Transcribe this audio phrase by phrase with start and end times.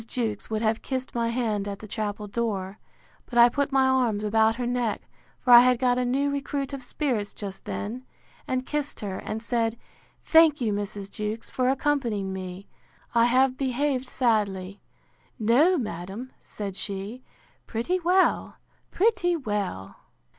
[0.07, 2.79] Jewkes would have kissed my hand at the chapel door;
[3.27, 6.73] but I put my arms about her neck, for I had got a new recruit
[6.73, 8.03] of spirits just then;
[8.47, 9.77] and kissed her, and said,
[10.25, 11.11] Thank you, Mrs.
[11.11, 12.67] Jewkes, for accompanying me.
[13.13, 14.81] I have behaved sadly.
[15.37, 17.21] No, madam, said she,
[17.67, 18.55] pretty well,
[18.89, 19.97] pretty well!